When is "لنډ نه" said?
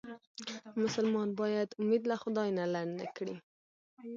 2.73-3.05